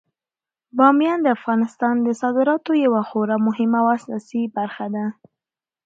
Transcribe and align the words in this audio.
بامیان 0.77 1.19
د 1.21 1.27
افغانستان 1.37 1.95
د 2.01 2.07
صادراتو 2.21 2.71
یوه 2.85 3.01
خورا 3.09 3.37
مهمه 3.47 3.77
او 3.81 3.87
اساسي 3.97 4.41
برخه 4.57 4.85
ده. 4.95 5.05